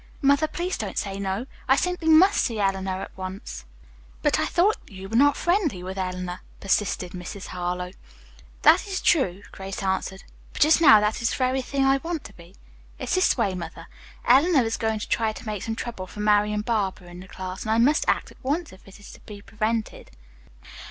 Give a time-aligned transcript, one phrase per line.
[0.23, 1.45] "Mother, please don't say no.
[1.67, 3.65] I simply must see Eleanor at once."
[4.23, 7.45] "But I thought that you were not friendly with Eleanor," persisted Mrs.
[7.49, 7.91] Harlowe.
[8.63, 12.23] "That is true," Grace answered, "but just now that is the very thing I want
[12.23, 12.55] to be.
[12.97, 13.85] It's this way, mother.
[14.25, 17.61] Eleanor is going to try to make some trouble for Marian Barber in the class,
[17.61, 20.09] and I must act at once if it is to be prevented."